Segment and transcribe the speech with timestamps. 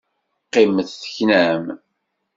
[0.47, 1.65] Qqimet teknam!